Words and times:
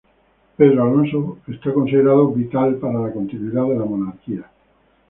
Pedro 0.57 0.83
Afonso 0.87 1.37
fue 1.61 1.73
considerado 1.75 2.31
vital 2.33 2.77
para 2.79 2.97
la 3.01 3.13
continuidad 3.13 3.65
de 3.65 3.75
la 3.77 3.85
monarquía. 3.85 4.49